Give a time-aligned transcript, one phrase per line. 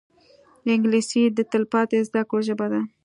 [0.73, 2.81] انګلیسي د تلپاتې زده کړو ژبه ده